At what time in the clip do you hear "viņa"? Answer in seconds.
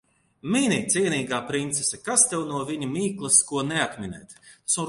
2.71-2.91